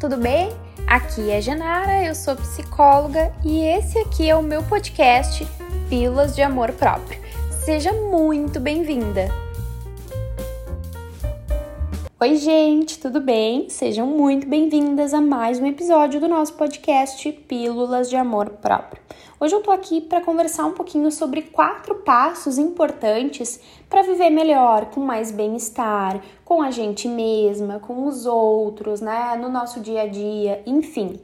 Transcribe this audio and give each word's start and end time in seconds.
tudo 0.00 0.16
bem? 0.16 0.48
Aqui 0.86 1.30
é 1.30 1.42
Janara, 1.42 2.02
eu 2.02 2.14
sou 2.14 2.34
psicóloga 2.34 3.30
e 3.44 3.60
esse 3.60 3.98
aqui 3.98 4.30
é 4.30 4.34
o 4.34 4.42
meu 4.42 4.62
podcast 4.62 5.46
Pílulas 5.90 6.34
de 6.34 6.40
Amor 6.40 6.72
Próprio. 6.72 7.20
Seja 7.50 7.92
muito 7.92 8.58
bem-vinda! 8.58 9.28
Oi, 12.18 12.36
gente, 12.36 12.98
tudo 12.98 13.20
bem? 13.20 13.68
Sejam 13.68 14.06
muito 14.06 14.46
bem-vindas 14.46 15.12
a 15.12 15.20
mais 15.20 15.60
um 15.60 15.66
episódio 15.66 16.18
do 16.18 16.28
nosso 16.28 16.54
podcast 16.54 17.30
Pílulas 17.32 18.08
de 18.08 18.16
Amor 18.16 18.48
Próprio. 18.48 19.02
Hoje 19.42 19.54
eu 19.54 19.62
tô 19.62 19.70
aqui 19.70 20.02
para 20.02 20.20
conversar 20.20 20.66
um 20.66 20.72
pouquinho 20.72 21.10
sobre 21.10 21.40
quatro 21.40 21.94
passos 21.94 22.58
importantes 22.58 23.58
para 23.88 24.02
viver 24.02 24.28
melhor, 24.28 24.90
com 24.90 25.00
mais 25.00 25.30
bem-estar, 25.30 26.22
com 26.44 26.60
a 26.60 26.70
gente 26.70 27.08
mesma, 27.08 27.78
com 27.78 28.04
os 28.04 28.26
outros, 28.26 29.00
né, 29.00 29.38
no 29.40 29.48
nosso 29.48 29.80
dia 29.80 30.02
a 30.02 30.06
dia, 30.06 30.62
enfim. 30.66 31.18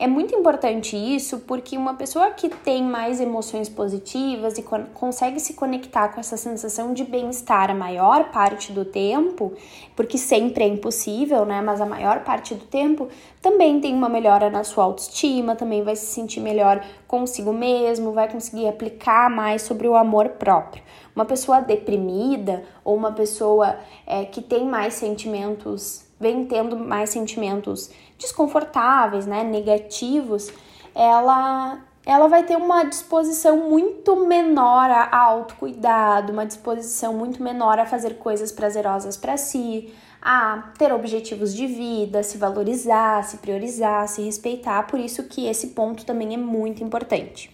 É 0.00 0.06
muito 0.06 0.32
importante 0.32 0.96
isso 0.96 1.40
porque 1.40 1.76
uma 1.76 1.94
pessoa 1.94 2.30
que 2.30 2.48
tem 2.48 2.84
mais 2.84 3.20
emoções 3.20 3.68
positivas 3.68 4.56
e 4.56 4.62
consegue 4.94 5.40
se 5.40 5.54
conectar 5.54 6.10
com 6.10 6.20
essa 6.20 6.36
sensação 6.36 6.94
de 6.94 7.02
bem-estar 7.02 7.68
a 7.68 7.74
maior 7.74 8.30
parte 8.30 8.70
do 8.70 8.84
tempo, 8.84 9.52
porque 9.96 10.16
sempre 10.16 10.62
é 10.62 10.68
impossível, 10.68 11.44
né? 11.44 11.60
Mas 11.60 11.80
a 11.80 11.86
maior 11.86 12.22
parte 12.22 12.54
do 12.54 12.64
tempo 12.64 13.08
também 13.42 13.80
tem 13.80 13.92
uma 13.92 14.08
melhora 14.08 14.48
na 14.48 14.62
sua 14.62 14.84
autoestima, 14.84 15.56
também 15.56 15.82
vai 15.82 15.96
se 15.96 16.06
sentir 16.06 16.38
melhor 16.38 16.80
consigo 17.08 17.52
mesmo, 17.52 18.12
vai 18.12 18.30
conseguir 18.30 18.68
aplicar 18.68 19.28
mais 19.28 19.62
sobre 19.62 19.88
o 19.88 19.96
amor 19.96 20.28
próprio. 20.28 20.80
Uma 21.12 21.24
pessoa 21.24 21.60
deprimida 21.60 22.62
ou 22.84 22.94
uma 22.94 23.10
pessoa 23.10 23.76
é, 24.06 24.24
que 24.24 24.42
tem 24.42 24.64
mais 24.64 24.94
sentimentos 24.94 26.06
vem 26.20 26.44
tendo 26.44 26.76
mais 26.76 27.10
sentimentos 27.10 27.90
desconfortáveis, 28.18 29.26
né, 29.26 29.44
negativos, 29.44 30.50
ela 30.94 31.78
ela 32.06 32.26
vai 32.26 32.42
ter 32.42 32.56
uma 32.56 32.84
disposição 32.84 33.68
muito 33.68 34.16
menor 34.16 34.90
a 34.90 35.14
autocuidado, 35.14 36.32
uma 36.32 36.46
disposição 36.46 37.12
muito 37.12 37.42
menor 37.42 37.78
a 37.78 37.84
fazer 37.84 38.14
coisas 38.14 38.50
prazerosas 38.50 39.14
para 39.14 39.36
si, 39.36 39.92
a 40.22 40.72
ter 40.78 40.90
objetivos 40.90 41.54
de 41.54 41.66
vida, 41.66 42.22
se 42.22 42.38
valorizar, 42.38 43.22
se 43.24 43.36
priorizar, 43.36 44.08
se 44.08 44.22
respeitar. 44.22 44.86
Por 44.86 44.98
isso 44.98 45.24
que 45.24 45.46
esse 45.46 45.68
ponto 45.68 46.06
também 46.06 46.32
é 46.32 46.38
muito 46.38 46.82
importante. 46.82 47.52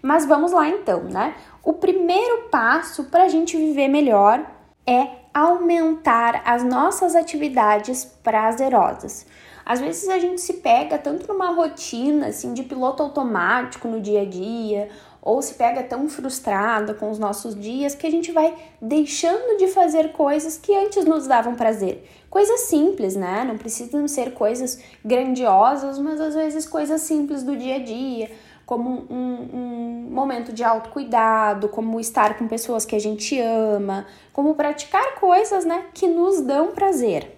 Mas 0.00 0.24
vamos 0.24 0.52
lá 0.52 0.68
então, 0.68 1.02
né? 1.02 1.34
O 1.64 1.72
primeiro 1.72 2.48
passo 2.48 3.04
para 3.04 3.24
a 3.24 3.28
gente 3.28 3.56
viver 3.56 3.88
melhor 3.88 4.40
é 4.86 5.08
aumentar 5.34 6.42
as 6.44 6.62
nossas 6.62 7.16
atividades 7.16 8.04
prazerosas. 8.22 9.26
Às 9.66 9.80
vezes 9.80 10.08
a 10.08 10.20
gente 10.20 10.40
se 10.40 10.54
pega 10.54 10.96
tanto 10.96 11.26
numa 11.26 11.50
rotina 11.50 12.28
assim 12.28 12.54
de 12.54 12.62
piloto 12.62 13.02
automático 13.02 13.88
no 13.88 14.00
dia 14.00 14.22
a 14.22 14.24
dia, 14.24 14.88
ou 15.20 15.42
se 15.42 15.54
pega 15.54 15.82
tão 15.82 16.08
frustrada 16.08 16.94
com 16.94 17.10
os 17.10 17.18
nossos 17.18 17.52
dias 17.56 17.92
que 17.92 18.06
a 18.06 18.10
gente 18.10 18.30
vai 18.30 18.54
deixando 18.80 19.58
de 19.58 19.66
fazer 19.66 20.12
coisas 20.12 20.56
que 20.56 20.72
antes 20.72 21.04
nos 21.04 21.26
davam 21.26 21.56
prazer. 21.56 22.08
Coisas 22.30 22.60
simples, 22.60 23.16
né? 23.16 23.42
Não 23.44 23.58
precisam 23.58 24.06
ser 24.06 24.34
coisas 24.34 24.78
grandiosas, 25.04 25.98
mas 25.98 26.20
às 26.20 26.36
vezes 26.36 26.64
coisas 26.64 27.00
simples 27.00 27.42
do 27.42 27.56
dia 27.56 27.74
a 27.74 27.80
dia 27.80 28.30
como 28.64 29.04
um, 29.10 29.48
um 29.52 30.08
momento 30.10 30.52
de 30.52 30.62
autocuidado, 30.62 31.68
como 31.68 31.98
estar 31.98 32.38
com 32.38 32.46
pessoas 32.46 32.84
que 32.84 32.94
a 32.94 33.00
gente 33.00 33.40
ama, 33.40 34.06
como 34.32 34.54
praticar 34.54 35.16
coisas 35.16 35.64
né, 35.64 35.86
que 35.92 36.06
nos 36.06 36.40
dão 36.40 36.68
prazer. 36.72 37.35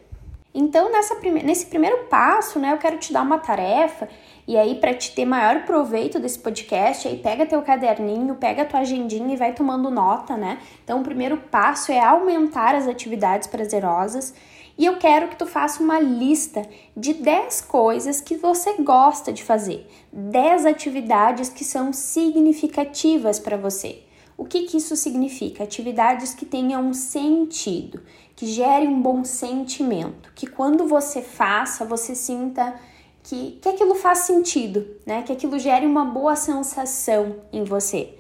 Então, 0.55 0.91
nessa 0.91 1.15
prime 1.17 1.43
nesse 1.43 1.67
primeiro 1.67 2.05
passo, 2.05 2.59
né, 2.59 2.73
eu 2.73 2.79
quero 2.79 2.99
te 2.99 3.13
dar 3.13 3.23
uma 3.23 3.39
tarefa, 3.39 4.09
e 4.47 4.57
aí, 4.57 4.77
para 4.77 4.95
te 4.95 5.15
ter 5.15 5.27
maior 5.27 5.65
proveito 5.65 6.19
desse 6.19 6.39
podcast, 6.39 7.07
aí 7.07 7.19
pega 7.19 7.45
teu 7.45 7.61
caderninho, 7.61 8.35
pega 8.35 8.65
tua 8.65 8.81
agendinha 8.81 9.35
e 9.35 9.37
vai 9.37 9.53
tomando 9.53 9.91
nota, 9.91 10.37
né? 10.37 10.59
Então, 10.83 11.01
o 11.01 11.05
primeiro 11.05 11.37
passo 11.37 11.93
é 11.93 12.01
aumentar 12.01 12.75
as 12.75 12.89
atividades 12.89 13.47
prazerosas 13.47 14.35
e 14.79 14.87
eu 14.87 14.97
quero 14.97 15.27
que 15.27 15.37
tu 15.37 15.45
faça 15.45 15.83
uma 15.83 15.99
lista 15.99 16.63
de 16.97 17.13
10 17.13 17.63
coisas 17.63 18.21
que 18.21 18.37
você 18.37 18.75
gosta 18.75 19.33
de 19.33 19.43
fazer, 19.43 19.87
10 20.13 20.67
atividades 20.67 21.49
que 21.49 21.65
são 21.65 21.93
significativas 21.93 23.41
para 23.41 23.57
você. 23.57 24.03
O 24.39 24.45
que, 24.45 24.63
que 24.63 24.77
isso 24.77 24.95
significa? 24.95 25.65
Atividades 25.65 26.33
que 26.33 26.47
tenham 26.47 26.81
um 26.81 26.95
sentido, 26.95 28.01
que 28.37 28.47
gerem 28.47 28.87
um 28.87 29.03
bom 29.03 29.25
sentimento, 29.25 30.31
que 30.33 30.47
quando 30.47 30.87
você 30.87 31.21
faça, 31.21 31.85
você 31.85 32.15
sinta 32.15 32.79
que, 33.25 33.59
que 33.61 33.69
aquilo 33.69 33.97
faz 33.97 34.19
sentido, 34.19 34.87
né? 35.05 35.23
Que 35.23 35.33
aquilo 35.33 35.59
gere 35.59 35.85
uma 35.85 36.05
boa 36.05 36.37
sensação 36.37 37.35
em 37.53 37.65
você. 37.65 38.15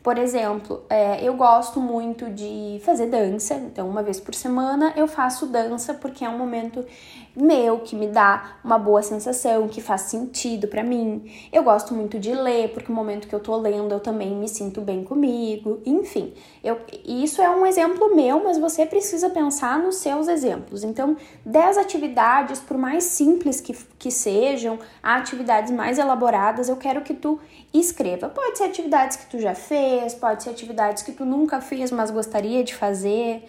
Por 0.00 0.16
exemplo, 0.16 0.84
é, 0.88 1.26
eu 1.26 1.34
gosto 1.34 1.80
muito 1.80 2.30
de 2.30 2.80
fazer 2.84 3.06
dança, 3.06 3.54
então 3.54 3.88
uma 3.88 4.02
vez 4.02 4.20
por 4.20 4.34
semana 4.34 4.92
eu 4.96 5.08
faço 5.08 5.46
dança 5.46 5.92
porque 5.92 6.24
é 6.24 6.28
um 6.28 6.38
momento 6.38 6.86
meu 7.36 7.80
que 7.80 7.96
me 7.96 8.06
dá 8.06 8.58
uma 8.62 8.78
boa 8.78 9.02
sensação, 9.02 9.68
que 9.68 9.80
faz 9.80 10.02
sentido 10.02 10.68
para 10.68 10.82
mim. 10.82 11.30
Eu 11.52 11.62
gosto 11.62 11.94
muito 11.94 12.18
de 12.18 12.32
ler 12.32 12.72
porque 12.72 12.90
o 12.90 12.94
momento 12.94 13.26
que 13.26 13.34
eu 13.34 13.40
tô 13.40 13.56
lendo 13.56 13.92
eu 13.92 14.00
também 14.00 14.30
me 14.34 14.48
sinto 14.48 14.80
bem 14.80 15.02
comigo. 15.02 15.80
Enfim, 15.84 16.32
eu, 16.62 16.78
isso 17.04 17.42
é 17.42 17.50
um 17.50 17.66
exemplo 17.66 18.14
meu, 18.14 18.42
mas 18.42 18.58
você 18.58 18.86
precisa 18.86 19.30
pensar 19.30 19.78
nos 19.78 19.96
seus 19.96 20.28
exemplos. 20.28 20.84
Então, 20.84 21.16
10 21.44 21.78
atividades, 21.78 22.60
por 22.60 22.78
mais 22.78 23.04
simples 23.04 23.60
que, 23.60 23.76
que 23.98 24.10
sejam, 24.10 24.78
atividades 25.02 25.72
mais 25.72 25.98
elaboradas, 25.98 26.68
eu 26.68 26.76
quero 26.76 27.02
que 27.02 27.14
tu 27.14 27.38
escreva. 27.72 28.28
Pode 28.28 28.58
ser 28.58 28.64
atividades 28.64 29.16
que 29.16 29.26
tu 29.26 29.38
já 29.38 29.54
fez, 29.54 30.14
pode 30.14 30.42
ser 30.42 30.50
atividades 30.50 31.02
que 31.02 31.12
tu 31.12 31.24
nunca 31.24 31.60
fez, 31.60 31.90
mas 31.90 32.10
gostaria 32.10 32.62
de 32.62 32.74
fazer. 32.74 33.44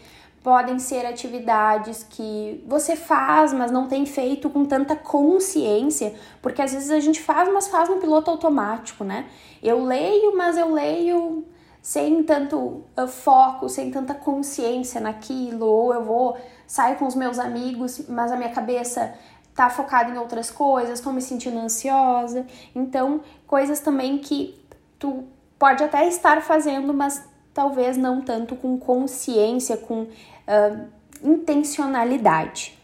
Podem 0.45 0.77
ser 0.77 1.07
atividades 1.07 2.05
que 2.07 2.63
você 2.67 2.95
faz, 2.95 3.51
mas 3.51 3.71
não 3.71 3.87
tem 3.87 4.05
feito 4.05 4.47
com 4.47 4.63
tanta 4.63 4.95
consciência, 4.95 6.13
porque 6.39 6.61
às 6.61 6.71
vezes 6.71 6.91
a 6.91 6.99
gente 6.99 7.19
faz, 7.19 7.51
mas 7.51 7.67
faz 7.67 7.89
no 7.89 7.97
piloto 7.97 8.29
automático, 8.29 9.03
né? 9.03 9.25
Eu 9.63 9.83
leio, 9.83 10.37
mas 10.37 10.55
eu 10.55 10.71
leio 10.71 11.45
sem 11.81 12.21
tanto 12.21 12.83
uh, 12.95 13.07
foco, 13.07 13.67
sem 13.67 13.89
tanta 13.89 14.13
consciência 14.13 15.01
naquilo, 15.01 15.65
ou 15.65 15.91
eu 15.91 16.03
vou 16.03 16.37
sair 16.67 16.95
com 16.95 17.07
os 17.07 17.15
meus 17.15 17.39
amigos, 17.39 18.07
mas 18.07 18.31
a 18.31 18.37
minha 18.37 18.51
cabeça 18.51 19.15
tá 19.55 19.67
focada 19.67 20.11
em 20.11 20.17
outras 20.19 20.51
coisas, 20.51 20.99
estou 20.99 21.11
me 21.11 21.23
sentindo 21.23 21.57
ansiosa. 21.57 22.45
Então, 22.75 23.21
coisas 23.47 23.79
também 23.79 24.19
que 24.19 24.63
tu 24.99 25.23
pode 25.57 25.83
até 25.83 26.07
estar 26.07 26.39
fazendo, 26.43 26.93
mas 26.93 27.27
talvez 27.55 27.95
não 27.95 28.21
tanto 28.21 28.55
com 28.57 28.77
consciência, 28.77 29.77
com 29.77 30.01
uh, 30.03 30.87
intencionalidade. 31.23 32.77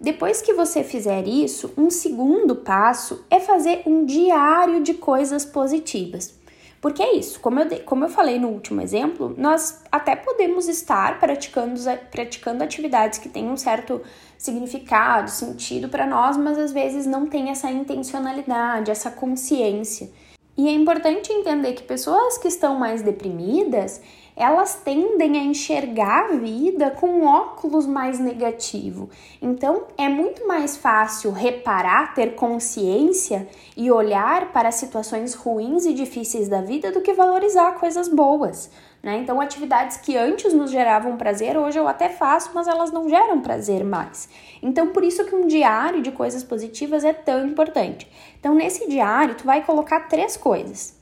Depois 0.00 0.40
que 0.40 0.54
você 0.54 0.82
fizer 0.82 1.26
isso, 1.26 1.74
um 1.76 1.90
segundo 1.90 2.54
passo 2.56 3.26
é 3.28 3.40
fazer 3.40 3.82
um 3.84 4.06
diário 4.06 4.82
de 4.82 4.94
coisas 4.94 5.44
positivas. 5.44 6.38
Porque 6.80 7.02
é 7.02 7.14
isso, 7.14 7.40
como 7.40 7.60
eu, 7.60 7.80
como 7.80 8.04
eu 8.04 8.08
falei 8.08 8.38
no 8.38 8.48
último 8.48 8.80
exemplo, 8.80 9.34
nós 9.36 9.82
até 9.92 10.16
podemos 10.16 10.66
estar 10.66 11.20
praticando, 11.20 11.78
praticando 12.10 12.64
atividades 12.64 13.18
que 13.18 13.28
têm 13.28 13.50
um 13.50 13.56
certo 13.56 14.00
significado, 14.38 15.30
sentido 15.30 15.90
para 15.90 16.06
nós, 16.06 16.38
mas 16.38 16.56
às 16.56 16.72
vezes 16.72 17.04
não 17.04 17.26
tem 17.26 17.50
essa 17.50 17.70
intencionalidade, 17.70 18.90
essa 18.90 19.10
consciência. 19.10 20.10
E 20.60 20.68
é 20.68 20.72
importante 20.72 21.32
entender 21.32 21.72
que 21.72 21.82
pessoas 21.82 22.36
que 22.36 22.46
estão 22.46 22.78
mais 22.78 23.00
deprimidas, 23.00 23.98
elas 24.36 24.74
tendem 24.74 25.38
a 25.38 25.42
enxergar 25.42 26.26
a 26.26 26.36
vida 26.36 26.90
com 26.90 27.08
um 27.08 27.24
óculos 27.24 27.86
mais 27.86 28.20
negativo. 28.20 29.08
Então, 29.40 29.84
é 29.96 30.06
muito 30.06 30.46
mais 30.46 30.76
fácil 30.76 31.30
reparar, 31.30 32.12
ter 32.12 32.34
consciência 32.34 33.48
e 33.74 33.90
olhar 33.90 34.52
para 34.52 34.70
situações 34.70 35.32
ruins 35.32 35.86
e 35.86 35.94
difíceis 35.94 36.46
da 36.46 36.60
vida 36.60 36.92
do 36.92 37.00
que 37.00 37.14
valorizar 37.14 37.78
coisas 37.80 38.06
boas. 38.06 38.70
Né? 39.02 39.18
Então, 39.18 39.40
atividades 39.40 39.96
que 39.96 40.16
antes 40.16 40.52
nos 40.52 40.70
geravam 40.70 41.16
prazer, 41.16 41.56
hoje 41.56 41.78
eu 41.78 41.88
até 41.88 42.10
faço, 42.10 42.50
mas 42.54 42.68
elas 42.68 42.92
não 42.92 43.08
geram 43.08 43.40
prazer 43.40 43.82
mais. 43.82 44.28
Então, 44.62 44.88
por 44.88 45.02
isso 45.02 45.24
que 45.24 45.34
um 45.34 45.46
diário 45.46 46.02
de 46.02 46.12
coisas 46.12 46.44
positivas 46.44 47.02
é 47.02 47.12
tão 47.12 47.46
importante. 47.46 48.06
Então, 48.38 48.54
nesse 48.54 48.86
diário, 48.88 49.34
tu 49.34 49.44
vai 49.44 49.64
colocar 49.64 50.00
três 50.00 50.36
coisas. 50.36 50.98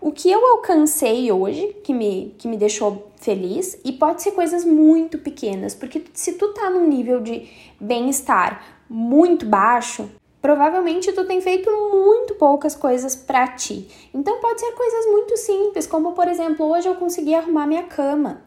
O 0.00 0.12
que 0.12 0.30
eu 0.30 0.44
alcancei 0.52 1.30
hoje, 1.30 1.76
que 1.84 1.92
me, 1.92 2.34
que 2.38 2.48
me 2.48 2.56
deixou 2.56 3.10
feliz, 3.16 3.78
e 3.84 3.92
pode 3.92 4.22
ser 4.22 4.32
coisas 4.32 4.64
muito 4.64 5.18
pequenas, 5.18 5.74
porque 5.74 6.02
se 6.14 6.34
tu 6.34 6.54
tá 6.54 6.70
num 6.70 6.86
nível 6.86 7.20
de 7.20 7.48
bem-estar 7.78 8.62
muito 8.88 9.46
baixo, 9.46 10.10
Provavelmente 10.40 11.12
tu 11.12 11.24
tem 11.24 11.40
feito 11.40 11.70
muito 11.70 12.34
poucas 12.34 12.74
coisas 12.74 13.14
para 13.14 13.46
ti. 13.48 13.88
Então 14.14 14.40
pode 14.40 14.60
ser 14.60 14.72
coisas 14.72 15.06
muito 15.06 15.36
simples, 15.36 15.86
como 15.86 16.12
por 16.12 16.28
exemplo, 16.28 16.66
hoje 16.66 16.88
eu 16.88 16.94
consegui 16.94 17.34
arrumar 17.34 17.66
minha 17.66 17.82
cama. 17.82 18.42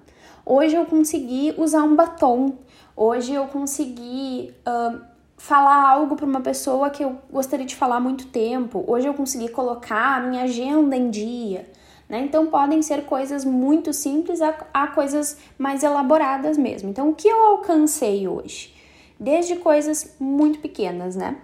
Hoje 0.45 0.75
eu 0.75 0.85
consegui 0.85 1.53
usar 1.57 1.83
um 1.83 1.95
batom. 1.95 2.57
Hoje 2.95 3.33
eu 3.33 3.45
consegui 3.47 4.53
uh, 4.67 4.99
falar 5.37 5.89
algo 5.89 6.15
para 6.15 6.25
uma 6.25 6.41
pessoa 6.41 6.89
que 6.89 7.03
eu 7.03 7.17
gostaria 7.31 7.65
de 7.65 7.75
falar 7.75 7.97
há 7.97 7.99
muito 7.99 8.27
tempo. 8.27 8.83
Hoje 8.87 9.07
eu 9.07 9.13
consegui 9.13 9.49
colocar 9.49 10.17
a 10.17 10.19
minha 10.19 10.43
agenda 10.43 10.95
em 10.95 11.09
dia. 11.09 11.69
Né? 12.09 12.21
Então 12.21 12.47
podem 12.47 12.81
ser 12.81 13.05
coisas 13.05 13.45
muito 13.45 13.93
simples 13.93 14.41
a, 14.41 14.55
a 14.73 14.87
coisas 14.87 15.37
mais 15.57 15.83
elaboradas 15.83 16.57
mesmo. 16.57 16.89
Então, 16.89 17.09
o 17.09 17.15
que 17.15 17.27
eu 17.27 17.45
alcancei 17.45 18.27
hoje? 18.27 18.73
Desde 19.19 19.55
coisas 19.55 20.15
muito 20.19 20.59
pequenas, 20.59 21.15
né? 21.15 21.37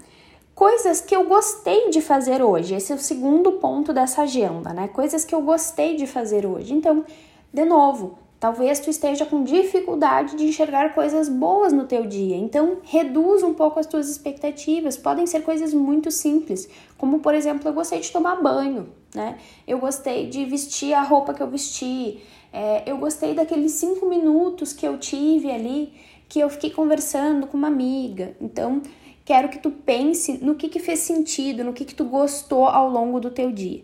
Coisas 0.60 1.00
que 1.00 1.16
eu 1.16 1.24
gostei 1.24 1.90
de 1.90 2.02
fazer 2.02 2.42
hoje. 2.42 2.76
Esse 2.76 2.92
é 2.92 2.96
o 2.96 3.00
segundo 3.00 3.54
ponto 3.54 3.94
dessa 3.94 4.24
agenda, 4.24 4.74
né? 4.74 4.90
Coisas 4.90 5.24
que 5.24 5.34
eu 5.34 5.42
gostei 5.42 5.96
de 5.96 6.06
fazer 6.06 6.46
hoje. 6.46 6.74
Então, 6.74 7.06
de 7.54 7.64
novo, 7.64 8.18
Talvez 8.42 8.80
tu 8.80 8.90
esteja 8.90 9.26
com 9.26 9.44
dificuldade 9.44 10.38
de 10.38 10.46
enxergar 10.46 10.94
coisas 10.96 11.28
boas 11.28 11.74
no 11.74 11.84
teu 11.84 12.06
dia. 12.06 12.38
Então, 12.38 12.78
reduz 12.84 13.44
um 13.44 13.54
pouco 13.54 13.82
as 13.82 13.86
tuas 13.86 14.10
expectativas. 14.10 14.96
Podem 14.96 15.28
ser 15.28 15.42
coisas 15.42 15.74
muito 15.74 16.10
simples, 16.10 16.70
como 16.98 17.20
por 17.20 17.34
exemplo, 17.34 17.68
eu 17.68 17.74
gostei 17.74 18.00
de 18.00 18.10
tomar 18.10 18.42
banho, 18.42 18.88
né? 19.14 19.38
Eu 19.68 19.78
gostei 19.78 20.28
de 20.28 20.46
vestir 20.46 20.94
a 20.94 21.02
roupa 21.02 21.34
que 21.34 21.44
eu 21.44 21.50
vesti. 21.50 22.22
É, 22.54 22.84
eu 22.86 22.98
gostei 22.98 23.34
daqueles 23.34 23.74
cinco 23.74 24.06
minutos 24.06 24.72
que 24.72 24.88
eu 24.88 24.98
tive 24.98 25.52
ali, 25.52 25.92
que 26.30 26.40
eu 26.40 26.50
fiquei 26.50 26.70
conversando 26.70 27.46
com 27.46 27.58
uma 27.58 27.68
amiga. 27.68 28.38
Então, 28.40 28.82
quero 29.30 29.48
que 29.48 29.60
tu 29.60 29.70
pense 29.70 30.44
no 30.44 30.56
que, 30.56 30.68
que 30.68 30.80
fez 30.80 31.02
sentido, 31.02 31.64
no 31.64 31.72
que, 31.72 31.86
que 31.86 31.94
tu 31.94 32.04
gostou 32.04 32.66
ao 32.66 32.90
longo 32.90 33.20
do 33.20 33.30
teu 33.30 33.52
dia. 33.52 33.84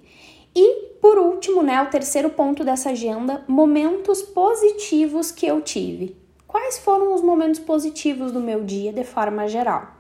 E 0.56 0.96
por 1.00 1.20
último, 1.20 1.62
né, 1.62 1.80
o 1.84 1.86
terceiro 1.86 2.32
ponto 2.32 2.64
dessa 2.64 2.90
agenda, 2.90 3.46
momentos 3.48 4.24
positivos 4.24 5.30
que 5.30 5.46
eu 5.46 5.62
tive. 5.62 6.18
Quais 6.48 6.80
foram 6.80 7.14
os 7.14 7.22
momentos 7.22 7.60
positivos 7.60 8.32
do 8.32 8.40
meu 8.40 8.64
dia 8.64 8.92
de 8.92 9.04
forma 9.04 9.48
geral? 9.48 9.94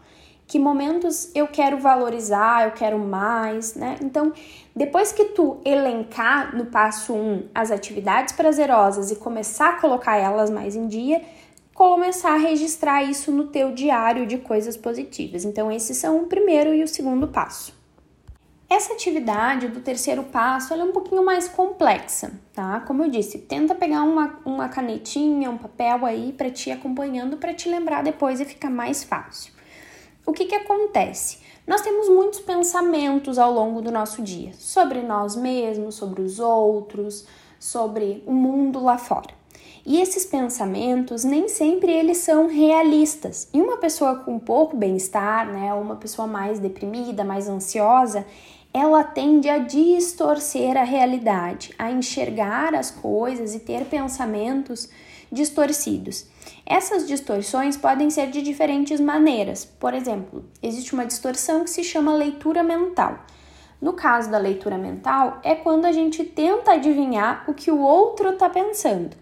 Que 0.48 0.58
momentos 0.58 1.30
eu 1.36 1.48
quero 1.48 1.78
valorizar, 1.78 2.66
eu 2.66 2.72
quero 2.72 2.98
mais, 2.98 3.76
né? 3.76 3.98
Então, 4.02 4.34
depois 4.76 5.12
que 5.12 5.26
tu 5.26 5.60
elencar 5.64 6.56
no 6.56 6.66
passo 6.66 7.14
1 7.14 7.18
um, 7.18 7.44
as 7.54 7.70
atividades 7.70 8.34
prazerosas 8.34 9.12
e 9.12 9.16
começar 9.18 9.76
a 9.76 9.80
colocar 9.80 10.18
elas 10.18 10.50
mais 10.50 10.76
em 10.76 10.88
dia, 10.88 11.22
começar 11.76 12.36
a 12.36 12.38
registrar 12.38 13.04
isso 13.04 13.34
no 13.34 13.48
teu 13.48 13.74
diário 13.74 14.26
de 14.26 14.38
coisas 14.38 14.78
positivas. 14.78 15.44
Então, 15.44 15.70
esses 15.70 15.98
são 15.98 16.22
o 16.22 16.26
primeiro 16.26 16.74
e 16.74 16.82
o 16.82 16.88
segundo 16.88 17.28
passo. 17.28 17.76
Essa 18.70 18.94
atividade 18.94 19.68
do 19.68 19.82
terceiro 19.82 20.24
passo 20.24 20.74
é 20.74 20.82
um 20.82 20.94
pouquinho 20.94 21.24
mais 21.24 21.50
complexa, 21.50 22.32
tá? 22.54 22.80
Como 22.80 23.04
eu 23.04 23.10
disse, 23.10 23.40
tenta 23.40 23.76
pegar 23.76 24.04
uma, 24.04 24.40
uma 24.46 24.70
canetinha, 24.70 25.52
um 25.52 25.58
papel 25.58 26.06
aí 26.06 26.32
para 26.32 26.50
te 26.50 26.72
acompanhando 26.72 27.36
para 27.36 27.54
te 27.54 27.70
lembrar 27.70 28.04
depois 28.04 28.40
e 28.40 28.46
ficar 28.46 28.70
mais 28.70 29.04
fácil. 29.04 29.54
O 30.26 30.32
que 30.32 30.46
que 30.46 30.56
acontece? 30.56 31.40
Nós 31.68 31.82
temos 31.82 32.08
muitos 32.08 32.40
pensamentos 32.40 33.38
ao 33.38 33.52
longo 33.52 33.82
do 33.82 33.92
nosso 33.92 34.22
dia 34.22 34.54
sobre 34.54 35.02
nós 35.02 35.36
mesmos, 35.36 35.96
sobre 35.96 36.22
os 36.22 36.40
outros, 36.40 37.28
sobre 37.60 38.24
o 38.26 38.34
mundo 38.34 38.82
lá 38.82 38.98
fora. 38.98 39.45
E 39.86 40.02
esses 40.02 40.26
pensamentos 40.26 41.24
nem 41.24 41.48
sempre 41.48 41.92
eles 41.92 42.18
são 42.18 42.48
realistas. 42.48 43.48
E 43.54 43.62
uma 43.62 43.78
pessoa 43.78 44.16
com 44.16 44.40
pouco 44.40 44.76
bem-estar, 44.76 45.48
né, 45.52 45.72
uma 45.76 45.96
pessoa 45.96 46.28
mais 46.28 46.58
deprimida, 46.58 47.24
mais 47.24 47.48
ansiosa, 47.48 48.26
ela 48.74 49.04
tende 49.04 49.48
a 49.48 49.60
distorcer 49.60 50.76
a 50.76 50.84
realidade, 50.84 51.74
a 51.78 51.92
enxergar 51.92 52.74
as 52.74 52.90
coisas 52.90 53.54
e 53.54 53.60
ter 53.60 53.86
pensamentos 53.86 54.90
distorcidos. 55.32 56.26
Essas 56.66 57.08
distorções 57.08 57.78
podem 57.78 58.10
ser 58.10 58.32
de 58.32 58.42
diferentes 58.42 59.00
maneiras. 59.00 59.66
Por 59.66 59.94
exemplo, 59.94 60.44
existe 60.64 60.94
uma 60.94 61.06
distorção 61.06 61.64
que 61.64 61.70
se 61.70 61.84
chama 61.84 62.14
leitura 62.16 62.64
mental. 62.64 63.20
No 63.80 63.94
caso 63.94 64.32
da 64.32 64.38
leitura 64.38 64.78
mental, 64.78 65.40
é 65.44 65.54
quando 65.54 65.86
a 65.86 65.92
gente 65.92 66.24
tenta 66.24 66.72
adivinhar 66.72 67.46
o 67.48 67.54
que 67.54 67.70
o 67.70 67.80
outro 67.80 68.30
está 68.30 68.50
pensando. 68.50 69.16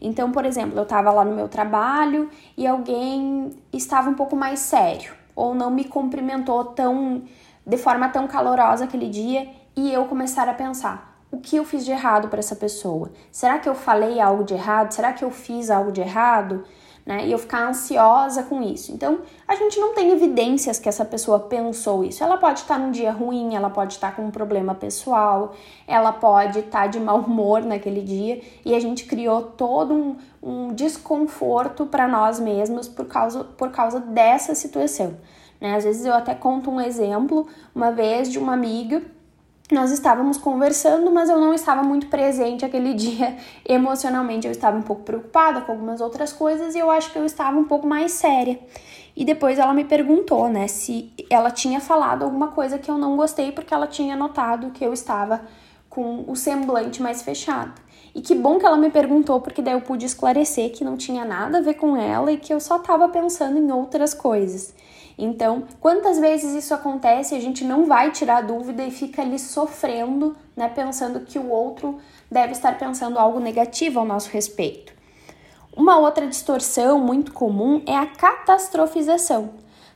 Então, 0.00 0.32
por 0.32 0.44
exemplo, 0.44 0.78
eu 0.78 0.84
estava 0.84 1.10
lá 1.10 1.24
no 1.24 1.34
meu 1.34 1.48
trabalho 1.48 2.30
e 2.56 2.66
alguém 2.66 3.50
estava 3.72 4.08
um 4.08 4.14
pouco 4.14 4.34
mais 4.34 4.60
sério 4.60 5.12
ou 5.36 5.54
não 5.54 5.70
me 5.70 5.84
cumprimentou 5.84 6.64
tão 6.64 7.22
de 7.66 7.76
forma 7.76 8.08
tão 8.08 8.26
calorosa 8.26 8.84
aquele 8.84 9.08
dia 9.08 9.48
e 9.76 9.92
eu 9.92 10.04
começar 10.06 10.48
a 10.48 10.54
pensar: 10.54 11.18
o 11.30 11.38
que 11.38 11.56
eu 11.56 11.64
fiz 11.64 11.84
de 11.84 11.92
errado 11.92 12.28
para 12.28 12.40
essa 12.40 12.56
pessoa? 12.56 13.10
Será 13.30 13.58
que 13.58 13.68
eu 13.68 13.74
falei 13.74 14.20
algo 14.20 14.44
de 14.44 14.54
errado? 14.54 14.92
Será 14.92 15.12
que 15.12 15.24
eu 15.24 15.30
fiz 15.30 15.70
algo 15.70 15.92
de 15.92 16.00
errado? 16.00 16.64
Né? 17.04 17.26
E 17.26 17.32
eu 17.32 17.38
ficar 17.38 17.68
ansiosa 17.68 18.42
com 18.42 18.62
isso. 18.62 18.92
Então, 18.92 19.20
a 19.48 19.54
gente 19.54 19.80
não 19.80 19.94
tem 19.94 20.10
evidências 20.10 20.78
que 20.78 20.88
essa 20.88 21.04
pessoa 21.04 21.40
pensou 21.40 22.04
isso. 22.04 22.22
Ela 22.22 22.36
pode 22.36 22.60
estar 22.60 22.78
num 22.78 22.90
dia 22.90 23.10
ruim, 23.10 23.54
ela 23.54 23.70
pode 23.70 23.94
estar 23.94 24.14
com 24.14 24.22
um 24.22 24.30
problema 24.30 24.74
pessoal, 24.74 25.54
ela 25.88 26.12
pode 26.12 26.60
estar 26.60 26.86
de 26.88 27.00
mau 27.00 27.18
humor 27.20 27.62
naquele 27.62 28.02
dia 28.02 28.40
e 28.64 28.74
a 28.74 28.80
gente 28.80 29.06
criou 29.06 29.42
todo 29.42 29.94
um, 29.94 30.16
um 30.42 30.74
desconforto 30.74 31.86
para 31.86 32.06
nós 32.06 32.38
mesmos 32.38 32.86
por 32.86 33.06
causa, 33.06 33.44
por 33.44 33.70
causa 33.70 33.98
dessa 33.98 34.54
situação. 34.54 35.16
Né? 35.60 35.74
Às 35.74 35.84
vezes 35.84 36.06
eu 36.06 36.14
até 36.14 36.34
conto 36.34 36.70
um 36.70 36.80
exemplo, 36.80 37.46
uma 37.74 37.90
vez 37.90 38.30
de 38.30 38.38
uma 38.38 38.54
amiga 38.54 39.02
nós 39.74 39.90
estávamos 39.90 40.36
conversando, 40.36 41.10
mas 41.10 41.28
eu 41.28 41.38
não 41.38 41.54
estava 41.54 41.82
muito 41.82 42.08
presente 42.08 42.64
aquele 42.64 42.92
dia 42.94 43.36
emocionalmente. 43.68 44.46
Eu 44.46 44.52
estava 44.52 44.76
um 44.76 44.82
pouco 44.82 45.02
preocupada 45.02 45.60
com 45.60 45.72
algumas 45.72 46.00
outras 46.00 46.32
coisas 46.32 46.74
e 46.74 46.78
eu 46.78 46.90
acho 46.90 47.12
que 47.12 47.18
eu 47.18 47.24
estava 47.24 47.58
um 47.58 47.64
pouco 47.64 47.86
mais 47.86 48.12
séria. 48.12 48.58
E 49.16 49.24
depois 49.24 49.58
ela 49.58 49.74
me 49.74 49.84
perguntou, 49.84 50.48
né, 50.48 50.66
se 50.68 51.12
ela 51.28 51.50
tinha 51.50 51.80
falado 51.80 52.24
alguma 52.24 52.48
coisa 52.48 52.78
que 52.78 52.90
eu 52.90 52.96
não 52.96 53.16
gostei 53.16 53.52
porque 53.52 53.74
ela 53.74 53.86
tinha 53.86 54.16
notado 54.16 54.70
que 54.70 54.84
eu 54.84 54.92
estava 54.92 55.42
com 55.88 56.24
o 56.28 56.36
semblante 56.36 57.02
mais 57.02 57.22
fechado. 57.22 57.72
E 58.14 58.20
que 58.20 58.34
bom 58.34 58.58
que 58.58 58.66
ela 58.66 58.76
me 58.76 58.90
perguntou, 58.90 59.40
porque 59.40 59.62
daí 59.62 59.74
eu 59.74 59.80
pude 59.80 60.06
esclarecer 60.06 60.72
que 60.72 60.84
não 60.84 60.96
tinha 60.96 61.24
nada 61.24 61.58
a 61.58 61.60
ver 61.60 61.74
com 61.74 61.96
ela 61.96 62.32
e 62.32 62.36
que 62.36 62.52
eu 62.52 62.60
só 62.60 62.76
estava 62.76 63.08
pensando 63.08 63.58
em 63.58 63.70
outras 63.70 64.14
coisas. 64.14 64.74
Então, 65.22 65.64
quantas 65.78 66.18
vezes 66.18 66.54
isso 66.54 66.72
acontece, 66.72 67.34
a 67.34 67.40
gente 67.40 67.62
não 67.62 67.84
vai 67.84 68.10
tirar 68.10 68.40
dúvida 68.40 68.82
e 68.82 68.90
fica 68.90 69.20
ali 69.20 69.38
sofrendo, 69.38 70.34
né, 70.56 70.66
pensando 70.66 71.20
que 71.20 71.38
o 71.38 71.50
outro 71.50 71.98
deve 72.30 72.52
estar 72.52 72.78
pensando 72.78 73.18
algo 73.18 73.38
negativo 73.38 74.00
ao 74.00 74.06
nosso 74.06 74.30
respeito. 74.30 74.94
Uma 75.76 75.98
outra 75.98 76.26
distorção 76.26 76.98
muito 76.98 77.34
comum 77.34 77.82
é 77.86 77.94
a 77.94 78.06
catastrofização. 78.06 79.50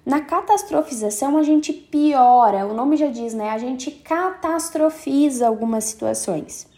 Na 0.04 0.20
catastrofização, 0.20 1.38
a 1.38 1.42
gente 1.42 1.72
piora, 1.72 2.66
o 2.66 2.75
nome 2.75 2.94
já 2.94 3.06
diz, 3.06 3.32
né? 3.32 3.49
A 3.49 3.58
gente 3.58 3.90
catastrofiza 3.90 5.49
algumas 5.49 5.84
situações. 5.84 6.68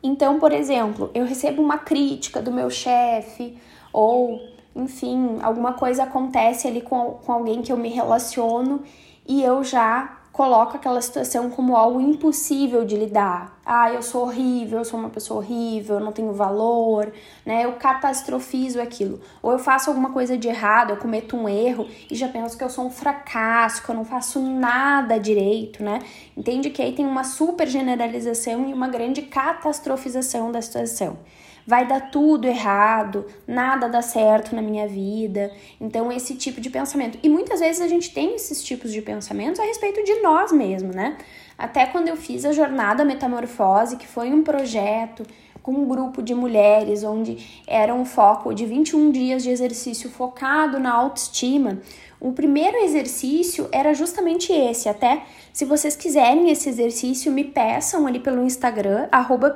Então, 0.00 0.38
por 0.38 0.52
exemplo, 0.52 1.10
eu 1.14 1.24
recebo 1.24 1.60
uma 1.60 1.78
crítica 1.78 2.40
do 2.40 2.52
meu 2.52 2.70
chefe 2.70 3.58
ou 3.92 4.38
enfim, 4.74 5.38
alguma 5.42 5.74
coisa 5.74 6.04
acontece 6.04 6.66
ali 6.66 6.80
com, 6.80 7.18
com 7.24 7.32
alguém 7.32 7.62
que 7.62 7.72
eu 7.72 7.76
me 7.76 7.88
relaciono 7.88 8.82
e 9.26 9.42
eu 9.42 9.62
já 9.62 10.18
coloco 10.32 10.76
aquela 10.76 11.00
situação 11.02 11.50
como 11.50 11.76
algo 11.76 12.00
impossível 12.00 12.86
de 12.86 12.96
lidar. 12.96 13.60
Ah, 13.66 13.92
eu 13.92 14.02
sou 14.02 14.22
horrível, 14.22 14.78
eu 14.78 14.84
sou 14.84 14.98
uma 14.98 15.10
pessoa 15.10 15.40
horrível, 15.40 15.96
eu 15.96 16.04
não 16.04 16.10
tenho 16.10 16.32
valor, 16.32 17.12
né? 17.44 17.66
Eu 17.66 17.74
catastrofizo 17.74 18.80
aquilo. 18.80 19.20
Ou 19.42 19.52
eu 19.52 19.58
faço 19.58 19.90
alguma 19.90 20.10
coisa 20.10 20.36
de 20.36 20.48
errado, 20.48 20.90
eu 20.90 20.96
cometo 20.96 21.36
um 21.36 21.46
erro 21.46 21.86
e 22.10 22.14
já 22.14 22.28
penso 22.28 22.56
que 22.56 22.64
eu 22.64 22.70
sou 22.70 22.86
um 22.86 22.90
fracasso, 22.90 23.82
que 23.82 23.90
eu 23.90 23.94
não 23.94 24.06
faço 24.06 24.40
nada 24.40 25.18
direito, 25.18 25.84
né? 25.84 25.98
Entende 26.34 26.70
que 26.70 26.80
aí 26.80 26.92
tem 26.92 27.04
uma 27.04 27.24
super 27.24 27.68
generalização 27.68 28.66
e 28.68 28.72
uma 28.72 28.88
grande 28.88 29.22
catastrofização 29.22 30.50
da 30.50 30.62
situação 30.62 31.18
vai 31.66 31.86
dar 31.86 32.10
tudo 32.10 32.46
errado, 32.46 33.26
nada 33.46 33.88
dá 33.88 34.02
certo 34.02 34.54
na 34.54 34.62
minha 34.62 34.86
vida. 34.86 35.52
Então, 35.80 36.10
esse 36.10 36.34
tipo 36.34 36.60
de 36.60 36.70
pensamento. 36.70 37.18
E 37.22 37.28
muitas 37.28 37.60
vezes 37.60 37.80
a 37.80 37.88
gente 37.88 38.12
tem 38.12 38.34
esses 38.34 38.62
tipos 38.62 38.92
de 38.92 39.00
pensamentos 39.02 39.60
a 39.60 39.64
respeito 39.64 40.02
de 40.04 40.20
nós 40.20 40.52
mesmos, 40.52 40.94
né? 40.94 41.16
Até 41.56 41.86
quando 41.86 42.08
eu 42.08 42.16
fiz 42.16 42.44
a 42.44 42.52
jornada 42.52 43.04
Metamorfose, 43.04 43.96
que 43.96 44.06
foi 44.06 44.32
um 44.32 44.42
projeto 44.42 45.24
com 45.62 45.72
um 45.72 45.86
grupo 45.86 46.22
de 46.22 46.34
mulheres, 46.34 47.04
onde 47.04 47.62
era 47.66 47.94
um 47.94 48.04
foco 48.04 48.52
de 48.52 48.66
21 48.66 49.12
dias 49.12 49.42
de 49.42 49.50
exercício 49.50 50.10
focado 50.10 50.80
na 50.80 50.92
autoestima. 50.92 51.80
O 52.18 52.32
primeiro 52.32 52.78
exercício 52.78 53.68
era 53.70 53.94
justamente 53.94 54.52
esse, 54.52 54.88
até 54.88 55.22
se 55.52 55.66
vocês 55.66 55.94
quiserem 55.94 56.50
esse 56.50 56.68
exercício, 56.68 57.30
me 57.30 57.44
peçam 57.44 58.06
ali 58.06 58.18
pelo 58.18 58.42
Instagram, 58.42 59.06
arroba 59.12 59.54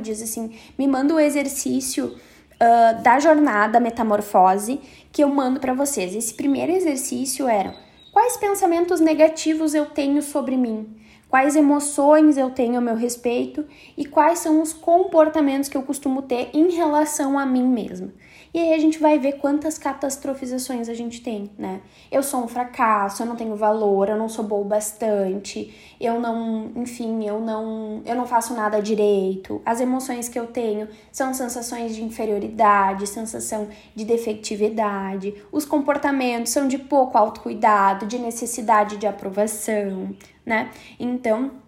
diz 0.00 0.22
assim, 0.22 0.52
me 0.78 0.86
manda 0.86 1.12
o 1.12 1.18
exercício 1.18 2.14
uh, 2.54 3.02
da 3.02 3.18
jornada 3.18 3.80
metamorfose 3.80 4.80
que 5.10 5.24
eu 5.24 5.28
mando 5.28 5.58
para 5.58 5.74
vocês. 5.74 6.14
Esse 6.14 6.34
primeiro 6.34 6.70
exercício 6.70 7.48
era 7.48 7.74
quais 8.12 8.36
pensamentos 8.36 9.00
negativos 9.00 9.74
eu 9.74 9.86
tenho 9.86 10.22
sobre 10.22 10.56
mim, 10.56 10.96
quais 11.28 11.56
emoções 11.56 12.36
eu 12.36 12.50
tenho 12.50 12.78
a 12.78 12.80
meu 12.80 12.94
respeito 12.94 13.66
e 13.96 14.04
quais 14.04 14.38
são 14.38 14.62
os 14.62 14.72
comportamentos 14.72 15.68
que 15.68 15.76
eu 15.76 15.82
costumo 15.82 16.22
ter 16.22 16.50
em 16.54 16.70
relação 16.70 17.36
a 17.36 17.44
mim 17.44 17.66
mesma. 17.66 18.12
E 18.54 18.60
aí 18.60 18.72
a 18.72 18.78
gente 18.78 19.00
vai 19.00 19.18
ver 19.18 19.32
quantas 19.32 19.76
catastrofizações 19.78 20.88
a 20.88 20.94
gente 20.94 21.20
tem, 21.20 21.50
né? 21.58 21.80
Eu 22.08 22.22
sou 22.22 22.44
um 22.44 22.46
fracasso, 22.46 23.20
eu 23.20 23.26
não 23.26 23.34
tenho 23.34 23.56
valor, 23.56 24.08
eu 24.08 24.16
não 24.16 24.28
sou 24.28 24.44
boa 24.44 24.62
o 24.62 24.64
bastante, 24.64 25.74
eu 26.00 26.20
não, 26.20 26.70
enfim, 26.76 27.26
eu 27.26 27.40
não, 27.40 28.00
eu 28.06 28.14
não 28.14 28.24
faço 28.24 28.54
nada 28.54 28.80
direito. 28.80 29.60
As 29.66 29.80
emoções 29.80 30.28
que 30.28 30.38
eu 30.38 30.46
tenho 30.46 30.88
são 31.10 31.34
sensações 31.34 31.96
de 31.96 32.04
inferioridade, 32.04 33.08
sensação 33.08 33.66
de 33.92 34.04
defectividade. 34.04 35.34
Os 35.50 35.64
comportamentos 35.64 36.52
são 36.52 36.68
de 36.68 36.78
pouco 36.78 37.18
autocuidado, 37.18 38.06
de 38.06 38.20
necessidade 38.20 38.98
de 38.98 39.06
aprovação, 39.08 40.14
né? 40.46 40.70
Então, 41.00 41.63